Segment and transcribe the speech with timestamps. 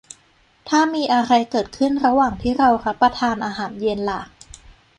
[0.69, 4.21] ถ้ามีอะไรเกิดขึ้นระหว่าที่เรารับประทานอาหารเย็นล่ะ